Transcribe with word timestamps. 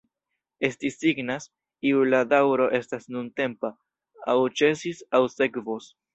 Esti 0.69 0.89
signas, 0.93 1.45
iu 1.89 2.05
la 2.13 2.21
daŭro 2.31 2.67
estas 2.79 3.07
nuntempa, 3.17 3.71
aŭ 4.35 4.37
ĉesis, 4.63 5.07
aŭ 5.21 5.23
sekvos. 5.37 5.93